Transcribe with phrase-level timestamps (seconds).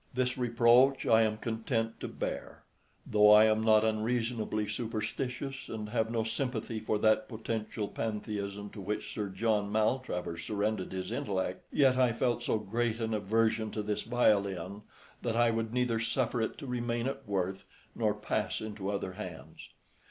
[0.15, 2.63] This reproach I am content to bear.
[3.05, 8.81] Though I am not unreasonably superstitious, and have no sympathy for that potential pantheism to
[8.81, 13.83] which Sir John Maltravers surrendered his intellect, yet I felt so great an aversion to
[13.83, 14.81] this violin
[15.21, 19.69] that I would neither suffer it to remain at Worth, nor pass into other hands.